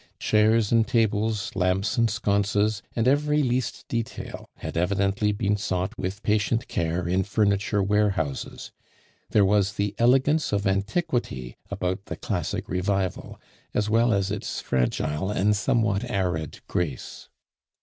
[0.17, 6.23] Chairs and tables, lamps and sconces, and every least detail had evidently been sought with
[6.23, 8.71] patient care in furniture warehouses.
[9.29, 13.39] There was the elegance of antiquity about the classic revival
[13.75, 17.29] as well as its fragile and somewhat arid grace.